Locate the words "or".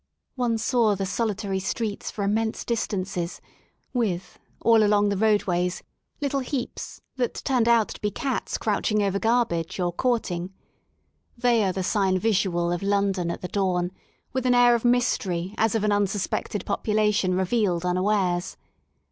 9.79-9.93